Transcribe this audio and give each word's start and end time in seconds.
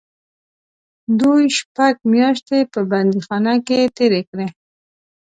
دوی 1.19 1.43
شپږ 1.57 1.93
میاشتې 2.13 2.57
په 2.71 2.79
بندیخانه 2.91 3.55
کې 3.67 3.79
تېرې 3.97 4.21
کړې. 4.29 4.47